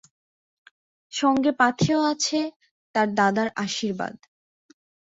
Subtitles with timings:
[1.13, 2.39] সঙ্গে পাথেয় আছে,
[2.95, 4.15] তার দাদার আশীর্বাদ।